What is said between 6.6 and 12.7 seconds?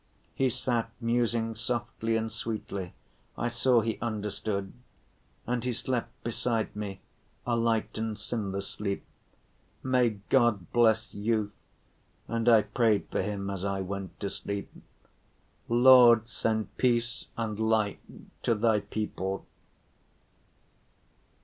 me a light and sinless sleep. May God bless youth! And I